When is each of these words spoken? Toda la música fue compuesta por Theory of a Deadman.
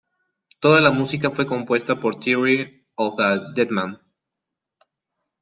Toda 0.59 0.81
la 0.81 0.89
música 0.91 1.29
fue 1.29 1.45
compuesta 1.45 1.99
por 1.99 2.19
Theory 2.19 2.87
of 2.95 3.19
a 3.19 3.37
Deadman. 3.53 4.01